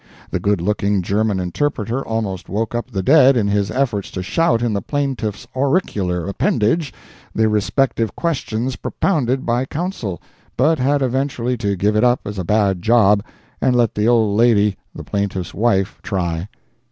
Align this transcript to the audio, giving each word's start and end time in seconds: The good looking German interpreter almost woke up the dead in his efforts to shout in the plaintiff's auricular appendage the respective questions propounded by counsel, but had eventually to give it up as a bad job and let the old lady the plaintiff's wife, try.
The 0.31 0.39
good 0.39 0.61
looking 0.61 1.03
German 1.03 1.39
interpreter 1.39 2.03
almost 2.03 2.49
woke 2.49 2.73
up 2.73 2.89
the 2.89 3.03
dead 3.03 3.37
in 3.37 3.47
his 3.49 3.69
efforts 3.69 4.09
to 4.09 4.23
shout 4.23 4.63
in 4.63 4.73
the 4.73 4.81
plaintiff's 4.81 5.45
auricular 5.55 6.27
appendage 6.27 6.91
the 7.35 7.47
respective 7.47 8.15
questions 8.15 8.77
propounded 8.77 9.45
by 9.45 9.65
counsel, 9.65 10.19
but 10.57 10.79
had 10.79 11.03
eventually 11.03 11.55
to 11.57 11.75
give 11.75 11.95
it 11.95 12.03
up 12.03 12.21
as 12.25 12.39
a 12.39 12.43
bad 12.43 12.81
job 12.81 13.23
and 13.61 13.75
let 13.75 13.93
the 13.93 14.07
old 14.07 14.35
lady 14.35 14.75
the 14.95 15.03
plaintiff's 15.03 15.53
wife, 15.53 15.99
try. 16.01 16.49